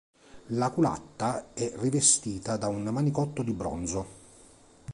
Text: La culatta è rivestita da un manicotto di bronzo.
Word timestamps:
La 0.53 0.71
culatta 0.71 1.53
è 1.53 1.73
rivestita 1.75 2.57
da 2.57 2.65
un 2.67 2.81
manicotto 2.85 3.43
di 3.43 3.53
bronzo. 3.53 4.05